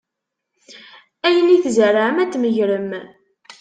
Ayen 1.25 1.49
i 1.55 1.57
tzerεem 1.63 2.17
ad 2.23 2.29
t-tmegrem. 2.29 2.91